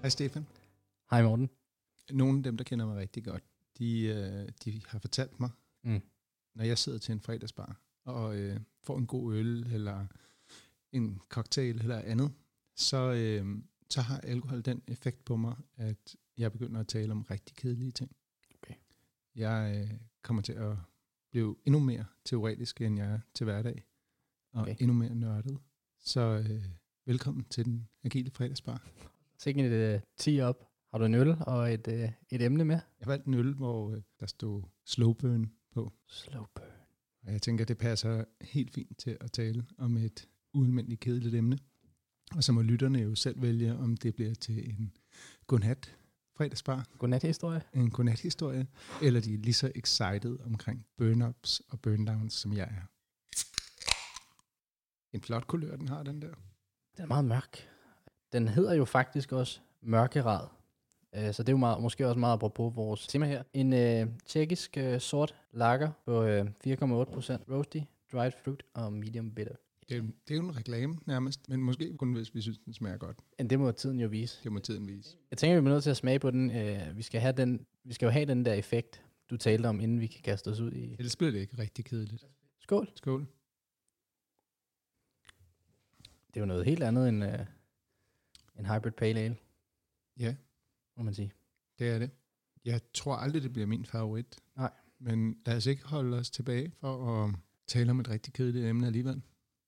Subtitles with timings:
[0.00, 0.46] Hej Stefan.
[1.10, 1.50] Hej Morten.
[2.12, 3.44] Nogle af dem, der kender mig rigtig godt,
[3.78, 5.50] de, øh, de har fortalt mig,
[5.84, 6.00] Mm.
[6.54, 10.06] når jeg sidder til en fredagsbar og øh, får en god øl eller
[10.92, 12.32] en cocktail eller andet,
[12.76, 17.22] så, øh, så har alkohol den effekt på mig, at jeg begynder at tale om
[17.22, 18.16] rigtig kedelige ting.
[18.54, 18.74] Okay.
[19.34, 20.76] Jeg øh, kommer til at
[21.30, 23.84] blive endnu mere teoretisk, end jeg er til hverdag,
[24.52, 24.72] og Okay.
[24.72, 24.82] okay.
[24.82, 25.58] endnu mere nørdet.
[25.98, 26.64] Så øh,
[27.06, 28.88] velkommen til den agile fredagsbar.
[29.42, 30.68] Sikke et uh, 10 op.
[30.90, 32.80] Har du en øl og et, uh, et emne med?
[33.00, 35.92] Jeg valgte en øl, hvor øh, der stod slow burn på.
[36.08, 36.64] Slow burn.
[37.26, 41.58] Og jeg tænker, det passer helt fint til at tale om et ualmindeligt kedeligt emne.
[42.36, 44.96] Og så må lytterne jo selv vælge, om det bliver til en
[45.46, 45.96] godnat
[46.36, 47.62] fredagsbar, Godnat historie.
[47.74, 48.66] en godnat-historie,
[49.02, 52.86] eller de er lige så excited omkring burn-ups og burn-downs, som jeg er.
[55.16, 56.34] En flot kulør, den har, den der.
[56.96, 57.79] Den er meget mørk.
[58.32, 60.46] Den hedder jo faktisk også mørkerad.
[61.18, 63.42] Uh, så det er jo meget, måske også meget apropos vores tema her.
[63.52, 66.32] En uh, tjekkisk uh, sort lager på uh, 4,8%
[67.52, 67.78] roasty,
[68.12, 69.54] dried fruit og medium bitter.
[69.88, 72.72] Det er, det er jo en reklame nærmest, men måske kun hvis vi synes, den
[72.72, 73.16] smager godt.
[73.38, 74.40] Men det må tiden jo vise.
[74.44, 75.16] Det må tiden vise.
[75.30, 76.50] Jeg tænker, vi bliver nødt til at smage på den.
[76.50, 77.66] Uh, vi, skal have den.
[77.84, 80.60] vi skal jo have den der effekt, du talte om, inden vi kan kaste os
[80.60, 80.96] ud i...
[80.98, 82.24] Ellers bliver det ikke rigtig kedeligt.
[82.60, 82.88] Skål.
[82.94, 83.26] Skål.
[86.26, 87.30] Det er jo noget helt andet end uh,
[88.60, 89.36] en hybrid pale ale,
[90.18, 90.34] Ja,
[90.96, 91.32] må man sige.
[91.78, 92.10] Det er det.
[92.64, 94.36] Jeg tror aldrig, det bliver min favorit.
[94.56, 94.70] Nej.
[94.98, 97.34] Men lad os ikke holde os tilbage for at
[97.66, 99.22] tale om et rigtig kedeligt emne alligevel.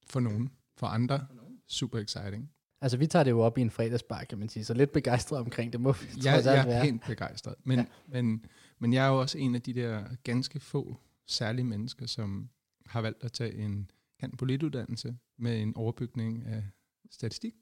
[0.06, 0.50] For nogen.
[0.76, 1.26] For andre.
[1.66, 2.50] Super exciting.
[2.80, 5.38] Altså, vi tager det jo op i en fredagsbar, kan man sige, så lidt begejstret
[5.40, 6.84] omkring det må vi Jeg, trods alt jeg er være.
[6.84, 7.54] helt begejstret.
[7.64, 7.84] Men, Ja.
[8.12, 8.22] ja.
[8.22, 8.44] men,
[8.78, 12.48] men jeg er jo også en af de der ganske få særlige mennesker, som
[12.86, 16.64] har valgt at tage en kan polituddannelse med en overbygning af
[17.10, 17.54] statistik.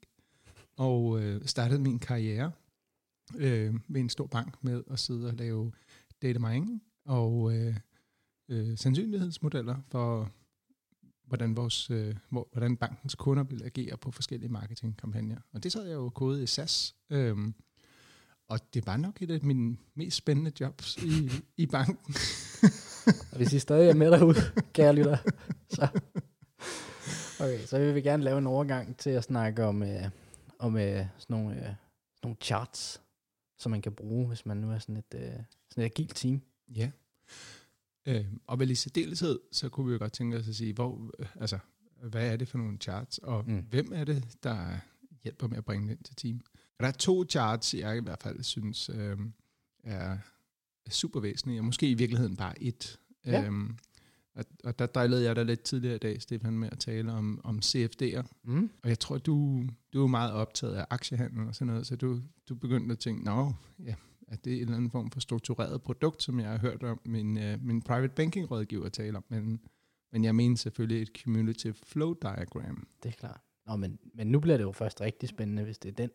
[0.77, 2.51] Og øh, startede min karriere
[3.35, 5.71] øh, ved en stor bank med at sidde og lave
[6.21, 7.75] data mining og øh,
[8.49, 10.31] øh, sandsynlighedsmodeller for,
[11.27, 15.37] hvordan, vores, øh, hvor, hvordan bankens kunder vil agere på forskellige marketingkampagner.
[15.53, 16.95] Og det sad jeg jo kodet i SAS.
[17.09, 17.37] Øh,
[18.47, 22.15] og det var nok et af mine mest spændende jobs i, i banken.
[23.31, 24.35] Og hvis I stadig er med derude,
[24.73, 25.17] kære lytter,
[25.69, 25.87] så...
[27.39, 30.09] Okay, så vil vi gerne lave en overgang til at snakke om, øh,
[30.61, 31.75] om øh, sådan, nogle, øh, sådan
[32.23, 33.01] nogle charts,
[33.59, 35.21] som man kan bruge, hvis man nu er sådan et, øh,
[35.69, 36.41] sådan et agilt team.
[36.75, 36.91] Ja.
[38.05, 41.11] Øh, og vel i særdeleshed, så kunne vi jo godt tænke os at sige, hvor,
[41.19, 41.59] øh, altså,
[42.03, 43.59] hvad er det for nogle charts, og Mm.
[43.69, 44.77] hvem er det, der
[45.23, 46.41] hjælper med at bringe ind til team?
[46.55, 49.17] Og der er to charts, jeg i hvert fald synes øh,
[49.83, 50.17] er
[50.85, 52.99] er super væsentlige, og måske i virkeligheden bare et.
[53.25, 53.43] Ja.
[53.43, 53.77] Øhm,
[54.35, 57.41] og, og der drillede jeg dig lidt tidligere i dag, Stefan, med at tale om,
[57.43, 58.23] om CFD'er.
[58.43, 58.69] Mm.
[58.83, 62.21] Og jeg tror, du, du er meget optaget af aktiehandel og sådan noget, så du,
[62.49, 63.53] du begyndte at tænke, nå,
[63.85, 63.95] ja,
[64.27, 67.37] er det en eller anden form for struktureret produkt, som jeg har hørt om min,
[67.37, 69.61] uh, min private banking rådgiver tale om, men,
[70.11, 72.87] men jeg mener selvfølgelig et cumulative flow diagram.
[73.03, 73.41] Det er klart.
[73.67, 76.09] Nå, men, men nu bliver det jo først rigtig spændende, hvis det er den,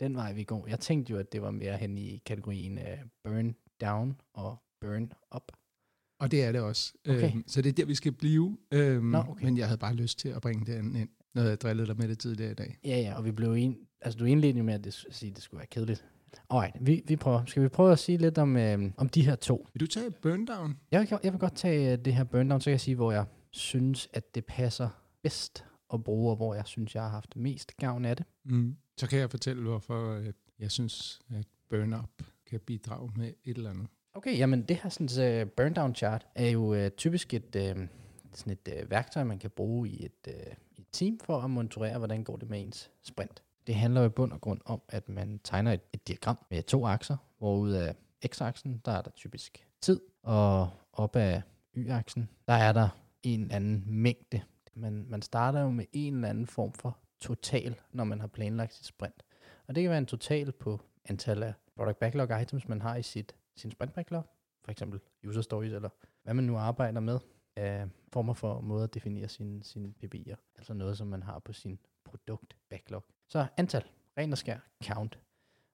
[0.00, 0.66] den vej, vi går.
[0.66, 5.12] Jeg tænkte jo, at det var mere hen i kategorien af burn down og burn
[5.36, 5.52] up.
[6.18, 6.92] Og det er det også.
[7.08, 7.32] Okay.
[7.32, 8.58] Øhm, så det er der, vi skal blive.
[8.72, 9.44] Øhm, Nå, okay.
[9.44, 11.96] Men jeg havde bare lyst til at bringe det andet ind, når jeg drillede dig
[11.96, 12.78] med det tidligere i dag.
[12.84, 15.30] Ja, ja, og vi blev en, altså du indledte jo med at, det, at sige,
[15.30, 16.04] at det skulle være kedeligt.
[16.50, 17.44] Alright, vi, vi prøver.
[17.46, 19.66] Skal vi prøve at sige lidt om, øh, om de her to?
[19.74, 20.76] Vil du tage burn down?
[20.90, 22.94] Jeg vil, jeg vil godt tage øh, det her burn down, så kan jeg sige,
[22.94, 24.88] hvor jeg synes, at det passer
[25.22, 28.26] bedst at bruge, og hvor jeg synes, jeg har haft mest gavn af det.
[28.44, 28.76] Mm.
[28.96, 33.56] Så kan jeg fortælle, hvorfor at jeg synes, at burn up kan bidrage med et
[33.56, 33.86] eller andet.
[34.18, 37.56] Okay, jamen det her sådan, øh, uh, burn down chart er jo uh, typisk et,
[37.56, 37.86] uh,
[38.32, 41.98] sådan et uh, værktøj, man kan bruge i et, uh, et team for at monitorere,
[41.98, 43.42] hvordan går det med ens sprint.
[43.66, 46.62] Det handler jo i bund og grund om, at man tegner et, et diagram med
[46.62, 47.94] to akser, hvor ud af
[48.26, 51.42] x-aksen, der er der typisk tid, og op af
[51.74, 52.88] y-aksen, der er der
[53.22, 54.40] en eller anden mængde.
[54.74, 58.74] Man, man starter jo med en eller anden form for total, når man har planlagt
[58.74, 59.24] sit sprint.
[59.66, 63.02] Og det kan være en total på antal af product backlog items, man har i
[63.02, 63.94] sit, sine sprint
[64.64, 65.88] for eksempel user stories, eller
[66.22, 67.18] hvad man nu arbejder med,
[67.56, 71.52] af former for måder at definere sine, sine PB'er, altså noget, som man har på
[71.52, 73.04] sin produkt backlog.
[73.28, 73.84] Så antal,
[74.18, 75.18] ren og skær, count.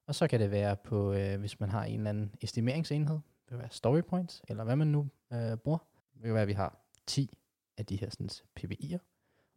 [0.06, 3.48] Og så kan det være på, øh, hvis man har en eller anden estimeringsenhed, det
[3.48, 5.78] kan være story points, eller hvad man nu øh, bruger.
[6.14, 7.38] Det kan være, at vi har 10
[7.78, 8.30] af de her sådan,
[8.60, 8.98] PBI'er,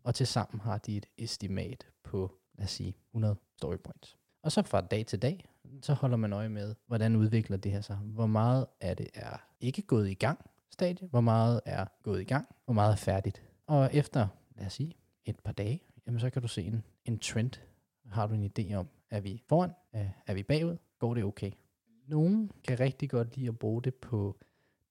[0.03, 4.17] og til sammen har de et estimat på, lad os sige, 100 story points.
[4.41, 5.49] Og så fra dag til dag,
[5.81, 7.95] så holder man øje med, hvordan udvikler det her sig.
[7.95, 10.39] Hvor meget af det er ikke gået i gang
[10.71, 13.41] stadie, hvor meget er gået i gang, hvor meget er færdigt.
[13.67, 14.93] Og efter, lad os sige,
[15.25, 17.51] et par dage, jamen så kan du se en, en trend.
[18.11, 19.71] Har du en idé om, Er vi foran?
[20.27, 20.77] Er vi bagud?
[20.99, 21.51] Går det okay?
[22.07, 24.37] Nogle kan rigtig godt lide at bruge det på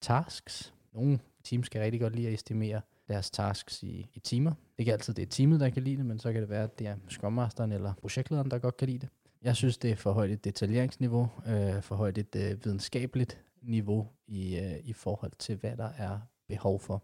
[0.01, 0.75] tasks.
[0.93, 4.51] Nogle teams kan rigtig godt lide at estimere deres tasks i, i timer.
[4.51, 6.51] Det er ikke altid, det er teamet, der kan lide det, men så kan det
[6.51, 9.09] være, at det er Scrum Masteren eller projektlederen, der godt kan lide det.
[9.47, 14.09] Jeg synes, det er for højt et detaljeringsniveau, øh, for højt et øh, videnskabeligt niveau
[14.27, 16.99] i, øh, i forhold til, hvad der er behov for.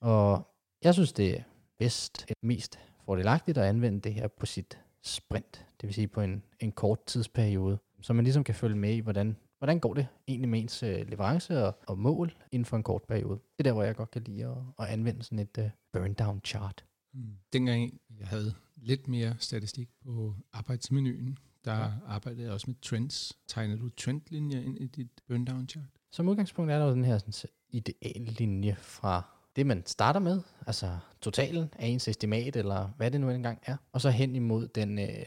[0.00, 1.42] Og jeg synes, det er
[1.78, 6.20] bedst, et mest fordelagtigt at anvende det her på sit sprint, det vil sige på
[6.20, 10.06] en, en kort tidsperiode, så man ligesom kan følge med i, hvordan, hvordan går det
[10.28, 13.38] egentlig med ens øh, leverance og, og mål inden for en kort periode.
[13.38, 16.14] Det er der, hvor jeg godt kan lide at, at anvende sådan et uh, burn
[16.14, 16.84] down chart.
[17.14, 17.36] Mm.
[17.52, 21.90] Dengang jeg havde lidt mere statistik på arbejdsmenuen, der ja.
[22.06, 23.38] arbejdede jeg også med trends.
[23.48, 25.86] Tegner du trendlinjer ind i dit burn down chart?
[26.12, 29.22] Som udgangspunkt er der jo den her sådan, ideal linje fra
[29.56, 33.76] det, man starter med, altså totalen af ens estimat, eller hvad det nu engang er,
[33.92, 35.26] og så hen imod den øh,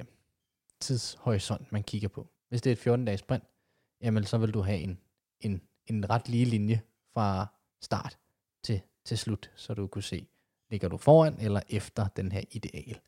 [0.81, 2.27] tidshorisont, man kigger på.
[2.50, 3.44] Hvis det er et 14-dages sprint,
[4.04, 5.00] jamen så vil du have en,
[5.40, 6.82] en, en ret lige linje
[7.14, 7.48] fra
[7.82, 8.18] start
[8.64, 10.28] til, til slut, så du kunne se,
[10.72, 13.00] ligger du foran eller efter den her ideal.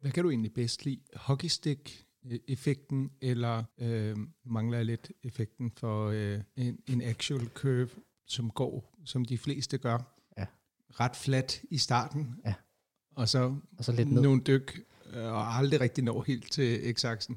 [0.00, 1.00] Hvad kan du egentlig bedst lide?
[1.16, 2.06] Hockeystick
[2.48, 7.88] effekten, eller øh, mangler jeg lidt effekten for øh, en, en actual curve,
[8.26, 9.98] som går, som de fleste gør,
[10.38, 10.46] Ja.
[10.90, 12.54] ret flat i starten, Ja.
[13.16, 14.22] og så, Og så lidt ned.
[14.22, 14.80] nogle dyk,
[15.12, 17.34] øh, og aldrig rigtig når helt til x-aksen.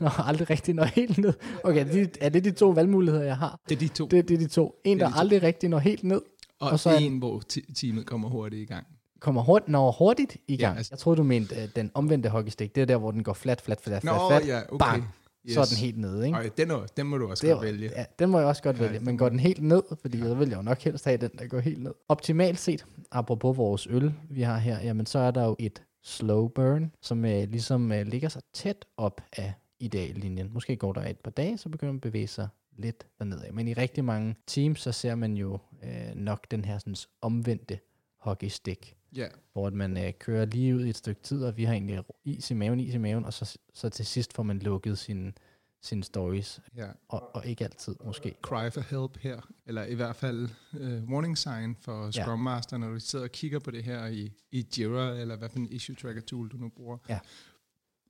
[0.00, 1.32] Nå, aldrig rigtig når helt ned.
[1.64, 3.60] Okay, er det, er det de to valgmuligheder, jeg har?
[3.68, 4.06] Det er de to.
[4.06, 4.80] Det, det er de to.
[4.84, 5.20] En, er der de to.
[5.20, 6.16] aldrig rigtig når helt ned,
[6.60, 7.42] og, og og så en, hvor
[7.76, 8.86] teamet kommer hurtigt i gang.
[9.20, 10.74] kommer hurtigt, når hurtigt i gang.
[10.74, 12.74] Ja, altså- jeg troede, du mente uh, den omvendte hockeystick.
[12.74, 14.48] Det er der, hvor den går flat, flat, flat, Nå, flat, flat.
[14.48, 14.84] ja, okay.
[14.86, 15.08] bang,
[15.48, 16.36] Så er den helt nede, ikke?
[16.38, 17.90] Ej, den, den må du også Det godt vælge.
[17.96, 20.34] ja, den må jeg også godt Ja, vælge, men går den helt ned, fordi så
[20.34, 21.92] vil jeg jo nok helst have den, der går helt ned.
[22.08, 26.48] Optimalt set, apropos vores øl, vi har her, jamen så er der jo et slow
[26.48, 30.52] burn, som øh, ligesom øh, ligger sig tæt op af ideallinjen.
[30.52, 33.52] Måske går der et par dage, så begynder man at bevæge sig lidt dernede.
[33.52, 37.78] Men i rigtig mange teams, så ser man jo øh, nok den her sådan, omvendte
[38.18, 41.64] hockeystick, Ja, hvor at man øh, kører lige ud i et stykke tid, og vi
[41.64, 44.58] har egentlig is i maven, is i maven, og så, så til sidst får man
[44.58, 45.32] lukket sine,
[45.82, 46.88] sine stories, ja.
[47.08, 48.34] og, og ikke altid måske.
[48.42, 50.80] Cry for help her, eller i hvert fald uh,
[51.10, 54.66] warning sign for Scrum Master, når du sidder og kigger på det her i, i
[54.78, 56.98] Jira, eller hvad for en issue tracker tool du nu bruger.
[57.08, 57.18] Ja.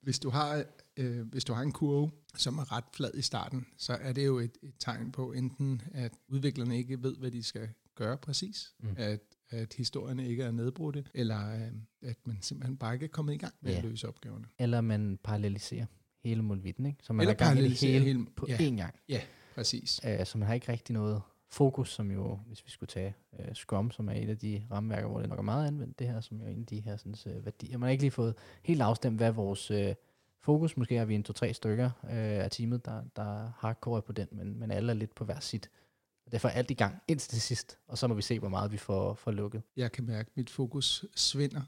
[0.02, 0.64] Hvis du har,
[0.96, 4.26] øh, hvis du har en kurve, som er ret flad i starten, så er det
[4.26, 8.75] jo et, et tegn på enten, at udviklerne ikke ved, hvad de skal gøre præcis,
[8.81, 8.94] mm.
[8.96, 9.20] at,
[9.50, 11.72] at historierne ikke er nedbrudte, eller øh,
[12.02, 13.78] at man simpelthen bare ikke er kommet i gang med Ja.
[13.78, 14.44] at løse opgaverne.
[14.58, 15.87] eller man paralleliserer
[16.25, 16.99] hele målvitten, ikke?
[17.02, 18.56] Så man Eller har gang i det hele, hele- på ja.
[18.56, 18.94] én gang.
[19.55, 20.00] Præcis.
[20.05, 23.44] Uh, så man har ikke rigtig noget fokus, som jo, hvis vi skulle tage uh,
[23.55, 26.20] Scrum, som er et af de rammerværker, hvor det nok er meget anvendt, det her,
[26.20, 27.78] som er en af de her sådan, uh, værdier.
[27.78, 29.78] Man har ikke lige fået helt afstemt, hvad vores uh,
[30.40, 34.12] fokus, måske har vi en to-tre stykker uh, af teamet, der, der hardcore er på
[34.12, 35.70] den, men, men alle er lidt på hver sit.
[36.26, 38.49] Og derfor er alt i gang indtil til sidst, og så må vi se, hvor
[38.49, 39.62] meget vi får, får lukket.
[39.76, 41.61] Jeg kan mærke, at mit fokus svinder.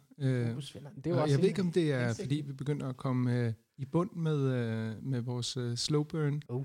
[0.48, 0.90] Fokus vinder.
[1.04, 2.96] Det er Og jo også jeg ved ikke, om det er, fordi vi begynder at
[2.96, 6.64] komme i bund med, øh, med vores øh, slow burn Uh.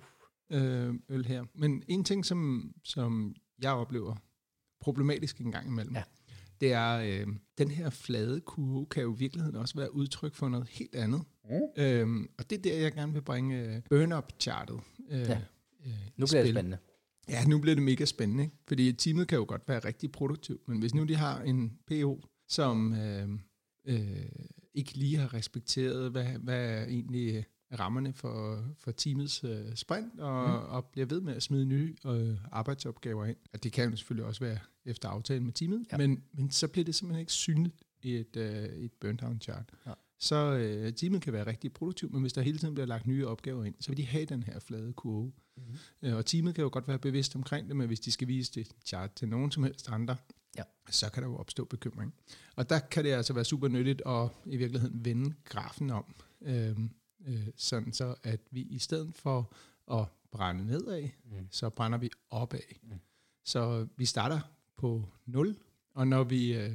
[0.52, 1.46] øh, øl her.
[1.56, 4.16] Men en ting, som, som jeg oplever
[4.82, 6.04] problematisk en gang imellem, Ja.
[6.62, 7.28] det er, øh,
[7.58, 11.22] den her flade kurve kan jo i virkeligheden også være udtryk for noget helt andet.
[11.50, 11.84] Mm.
[11.84, 14.80] Øhm, og det er der, jeg gerne vil bringe øh, burn-up-chartet.
[15.10, 15.42] Øh, Ja.
[15.86, 16.54] øh, Nu bliver det spil.
[16.54, 16.78] spændende.
[17.30, 18.56] Ja, nu bliver det mega spændende, ikke?
[18.68, 22.22] fordi teamet kan jo godt være rigtig produktivt, men hvis nu de har en PO,
[22.48, 23.30] som øh,
[23.88, 24.26] øh,
[24.78, 27.46] ikke lige har respekteret, hvad, hvad er egentlig
[27.80, 30.70] rammerne for, for teamets øh, sprint, og, mm.
[30.70, 33.38] og bliver ved med at smide nye øh, arbejdsopgaver ind.
[33.54, 35.98] Og det kan jo selvfølgelig også være efter aftale med teamet, Ja.
[35.98, 39.72] men, men så bliver det simpelthen ikke synligt i et, øh, et burn-down chart.
[39.86, 39.92] Ja.
[40.20, 43.28] Så øh, teamet kan være rigtig produktivt, men hvis der hele tiden bliver lagt nye
[43.28, 45.32] opgaver ind, så vil de have den her flade kurve.
[45.58, 45.76] Mm-hmm.
[46.10, 48.52] Øh, Og teamet kan jo godt være bevidst omkring det, men hvis de skal vise
[48.52, 50.16] det chart til nogen som helst andre,
[50.58, 50.64] Ja.
[50.90, 52.14] så kan der jo opstå bekymring.
[52.56, 56.90] Og der kan det altså være super nyttigt at i virkeligheden vende grafen om, øhm,
[57.28, 59.54] øh, sådan så at vi i stedet for
[59.92, 61.48] at brænde nedad, Mm.
[61.52, 62.60] så brænder vi opad.
[62.84, 63.00] Mm.
[63.46, 64.40] Så vi starter
[64.78, 65.58] på 0,
[65.94, 66.72] og når vi øh,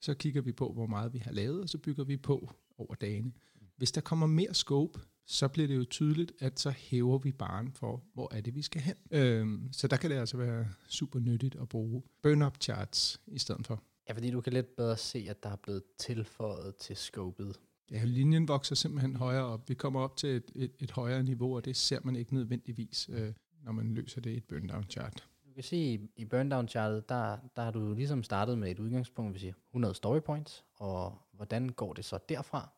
[0.00, 2.94] så kigger vi på, hvor meget vi har lavet, og så bygger vi på over
[2.94, 3.32] dagene.
[3.76, 7.72] Hvis der kommer mere scope, så bliver det jo tydeligt, at så hæver vi baren
[7.72, 8.96] for, hvor er det, vi skal hen.
[9.10, 13.66] Øhm, så der kan det altså være super nyttigt at bruge burn-up charts i stedet
[13.66, 13.82] for.
[14.08, 17.60] Ja, fordi du kan lidt bedre se, at der er blevet tilføjet til scopet.
[17.90, 19.68] Ja, linjen vokser simpelthen højere op.
[19.68, 23.10] Vi kommer op til et, et, et højere niveau, og det ser man ikke nødvendigvis,
[23.12, 23.32] øh,
[23.64, 25.28] når man løser det i et burn-down chart.
[25.54, 29.34] kan se, i, i burndown chartet, der, der har du ligesom startet med et udgangspunkt,
[29.34, 32.72] vi siger 100 story points, og hvordan går det så derfra?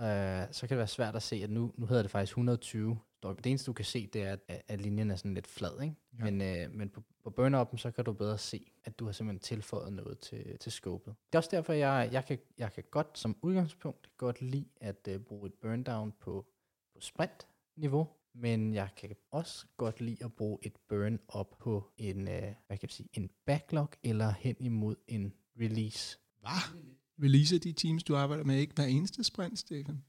[0.00, 2.98] Uh, så kan det være svært at se, at nu, nu hedder det faktisk 120
[3.16, 3.34] story.
[3.36, 5.94] Det eneste, du kan se, det er, at, at linjen er sådan lidt flad, ikke?
[6.18, 6.30] Ja.
[6.30, 9.40] Men, uh, men på, på burn så kan du bedre se, at du har simpelthen
[9.40, 11.14] tilføjet noget til, til scopet.
[11.26, 15.08] Det er også derfor, jeg, jeg, kan, jeg kan godt som udgangspunkt godt lide at
[15.14, 16.46] uh, bruge et burn down på,
[16.94, 22.28] på sprint-niveau, men jeg kan også godt lide at bruge et burn op på en,
[22.28, 26.18] øh, hvad kan jeg sige, en backlog eller hen imod en release.
[26.40, 26.80] Hvad?
[27.22, 30.02] Releaser de teams, du arbejder med, ikke hver eneste sprint, Stefan?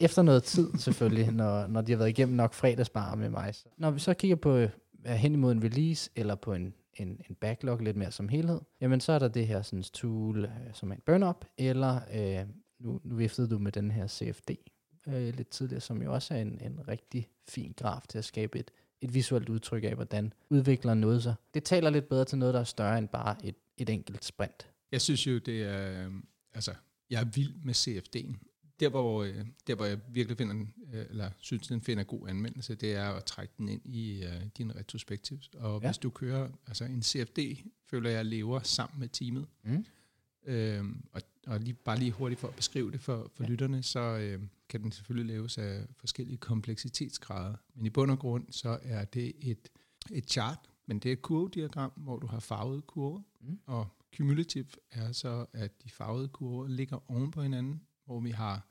[0.00, 3.54] Efter noget tid selvfølgelig, når, når de har været igennem nok fredagsbar med mig.
[3.54, 3.64] Så.
[3.78, 4.66] Når vi så kigger på
[5.06, 9.00] hen imod en release eller på en, en, en backlog lidt mere som helhed, jamen
[9.00, 12.46] så er der det her sådan tool, øh, som er en burn-up, eller øh,
[12.80, 14.50] nu, nu viftede du med den her CFD
[15.08, 18.58] øh, lidt tidligere, som jo også er en, en rigtig fin graf til at skabe
[18.58, 18.70] et,
[19.00, 21.34] et visuelt udtryk af, hvordan udvikler noget sig.
[21.54, 24.70] Det taler lidt bedre til noget, der er større end bare et, et enkelt sprint.
[24.92, 26.10] Jeg synes jo, det er...
[26.54, 26.74] Altså,
[27.10, 28.34] jeg er vild med CFD'en.
[28.80, 32.28] Der hvor, øh, der, hvor jeg virkelig finder den, øh, eller synes, den finder god
[32.28, 35.48] anvendelse, det er at trække den ind i øh, din retrospectives.
[35.54, 35.88] Og Ja.
[35.88, 37.38] hvis du kører, altså en CFD,
[37.90, 39.46] føler jeg lever sammen med teamet.
[39.64, 39.84] Mm.
[40.46, 43.48] Øhm, og og lige, bare lige hurtigt for at beskrive det for, for ja.
[43.48, 47.54] lytterne, så øh, kan den selvfølgelig laves af forskellige kompleksitetsgrader.
[47.74, 49.68] Men i bund og grund, så er det et,
[50.12, 53.20] et chart, men det er et kurvediagram, hvor du har farvede kurver.
[53.40, 53.58] Mm.
[53.66, 58.68] Og cumulative er så, at de farvede kurver ligger oven på hinanden, hvor vi har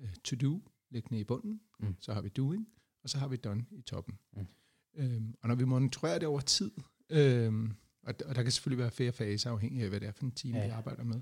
[0.00, 1.96] øh, to-do liggende i bunden, Mm.
[2.00, 2.68] så har vi doing,
[3.02, 4.18] og så har vi done i toppen.
[4.36, 4.46] Mm.
[4.94, 6.70] Øhm, og når vi monitorerer det over tid,
[7.10, 10.24] øhm, og, og der kan selvfølgelig være flere faser, afhængig af, hvad det er for
[10.24, 10.64] en team, ja.
[10.64, 11.20] vi arbejder med.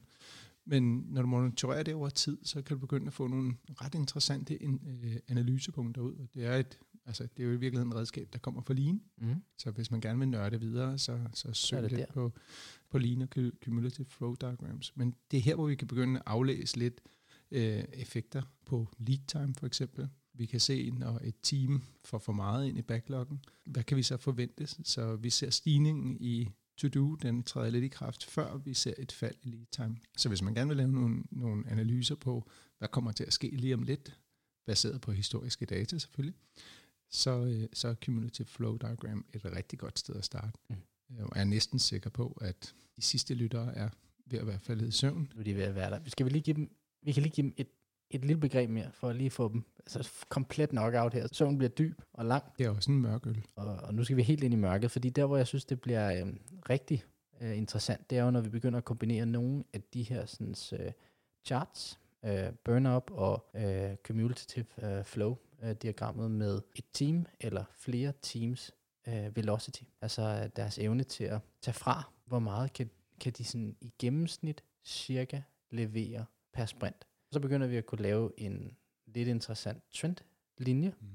[0.64, 3.94] Men når du monitorerer det over tid, så kan du begynde at få nogle ret
[3.94, 6.14] interessante in, øh, analysepunkter ud.
[6.16, 8.74] Og det er, et, altså, det er jo i virkeligheden et redskab, der kommer fra
[8.74, 9.00] Lean.
[9.18, 9.34] Mm.
[9.58, 12.12] Så hvis man gerne vil nørde videre, så, så søg det lidt der.
[12.12, 12.32] på,
[12.90, 14.96] på Lean og cu- Cumulative Flow Diagrams.
[14.96, 17.00] Men det er her, hvor vi kan begynde at aflæse lidt
[17.50, 20.08] øh, effekter på lead time for eksempel.
[20.34, 24.02] Vi kan se, når et team får for meget ind i backloggen, hvad kan vi
[24.02, 24.66] så forvente?
[24.66, 29.12] Så vi ser stigningen i to-do, den træder lidt i kraft, før vi ser et
[29.12, 29.96] fald i lead time.
[30.16, 33.50] Så hvis man gerne vil lave nogle, nogle analyser på, hvad kommer til at ske
[33.52, 34.18] lige om lidt,
[34.66, 36.34] baseret på historiske data selvfølgelig,
[37.10, 40.58] så, øh, så er Cumulative Flow Diagram et rigtig godt sted at starte.
[40.70, 40.76] Mm.
[41.24, 43.88] Og jeg er næsten sikker på, at de sidste lyttere er
[44.26, 45.30] ved at være faldet i søvn.
[45.34, 46.00] Nu er de ved at være der.
[46.06, 46.70] Skal vi lige give dem,
[47.02, 47.68] vi kan lige give dem et,
[48.10, 51.28] et lille begreb mere, for at lige få dem altså komplet knockout her.
[51.32, 53.44] Søvn bliver dyb og lang, Det er også en mørk øl.
[53.56, 55.80] og, og nu skal vi helt ind i mørket, fordi der, hvor jeg synes, det
[55.80, 56.32] bliver øh,
[56.70, 57.04] rigtig
[57.40, 60.54] øh, interessant, det er jo, når vi begynder at kombinere nogle af de her sådan,
[60.72, 60.92] øh,
[61.44, 65.04] charts, øh, burn-up og øh, cumulative øh,
[65.58, 68.74] flow-diagrammet med et team eller flere teams
[69.08, 73.44] øh, velocity, altså øh, deres evne til at tage fra, hvor meget kan, kan de
[73.44, 77.06] sådan i gennemsnit cirka levere per sprint.
[77.32, 81.08] Så begynder vi at kunne lave en lidt interessant trendlinje, Mm.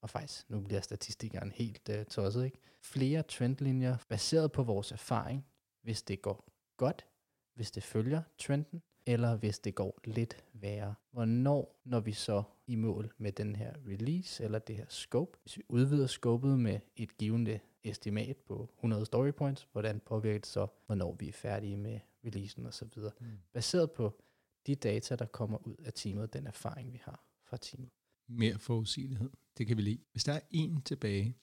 [0.00, 2.58] og faktisk, nu bliver statistikeren helt uh, tosset, ikke?
[2.82, 5.46] Flere trendlinjer baseret på vores erfaring,
[5.82, 7.06] hvis det går godt,
[7.54, 10.94] hvis det følger trenden, eller hvis det går lidt værre.
[11.10, 15.38] Hvornår når vi så i mål med den her release, eller det her scope?
[15.42, 20.46] Hvis vi udvider scopet med et givende estimat på 100 story points, hvordan påvirker det
[20.46, 22.88] så, hvornår vi er færdige med releasen osv.
[23.20, 23.26] Mm.
[23.52, 24.20] Baseret på
[24.66, 27.90] de data, der kommer ud af teamet, den erfaring, vi har fra teamet.
[28.28, 29.30] Mere forudsigelighed.
[29.58, 29.98] Det kan vi lide.
[30.12, 31.36] Hvis der er en tilbage,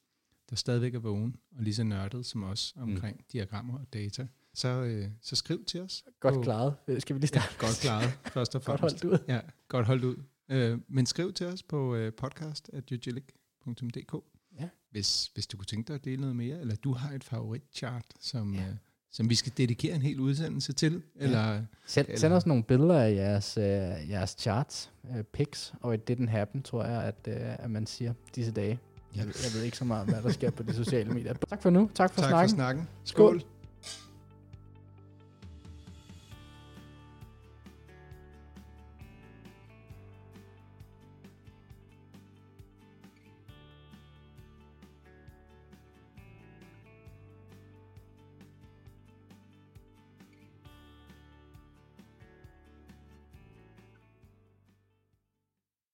[0.49, 3.23] der stadigvæk er vågen og lige så nørdet som os omkring mm.
[3.31, 6.03] diagrammer og data, så, øh, så skriv til os.
[6.19, 6.75] Godt på- klaret.
[7.01, 7.55] Skal vi lige Ja, starte?
[7.59, 9.03] godt klaret, først og Godt fremmest.
[9.03, 9.25] holdt ud.
[9.27, 10.15] Ja, godt holdt ud.
[10.49, 14.15] Øh, men skriv til os på øh, podcast.ugilic.dk,
[14.59, 14.69] Ja.
[14.91, 18.05] hvis, hvis du kunne tænke dig at dele noget mere, eller du har et favoritchart,
[18.19, 18.61] som, Ja.
[18.61, 18.67] ja.
[18.67, 18.73] øh,
[19.11, 22.99] som vi skal dedikere en hel udsendelse til, eller Send, Eller- send os nogle billeder
[23.01, 23.63] af jeres, øh,
[24.09, 28.13] jeres charts, øh, pics, og it didn't happen, tror jeg, at, øh, at man siger
[28.35, 28.79] disse dage.
[29.15, 29.19] Ja.
[29.19, 31.33] Jeg, jeg ved ikke så meget om, hvad der sker på de sociale medier.
[31.33, 31.89] Tak for nu.
[31.95, 32.49] Tak for tak snakken.
[32.49, 32.87] for snakken.
[33.03, 33.39] Skål.
[33.39, 33.49] Skål.